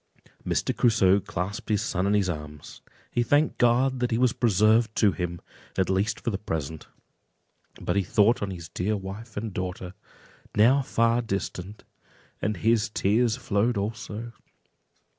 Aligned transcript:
Mr. 0.43 0.75
Crusoe 0.75 1.19
clasped 1.19 1.69
his 1.69 1.83
son 1.83 2.07
in 2.07 2.15
his 2.15 2.27
arms; 2.27 2.81
he 3.11 3.21
thanked 3.21 3.59
God 3.59 3.99
that 3.99 4.09
he 4.09 4.17
was 4.17 4.33
preserved 4.33 4.95
to 4.95 5.11
him, 5.11 5.39
at 5.77 5.91
least 5.91 6.19
for 6.21 6.31
the 6.31 6.39
present; 6.39 6.87
but 7.79 7.95
he 7.95 8.01
thought 8.01 8.41
on 8.41 8.49
his 8.49 8.67
dear 8.67 8.97
wife 8.97 9.37
and 9.37 9.53
daughter, 9.53 9.93
now 10.55 10.81
far 10.81 11.21
distant, 11.21 11.83
and 12.41 12.57
his 12.57 12.89
tears 12.89 13.35
flowed 13.35 13.77
also. 13.77 14.31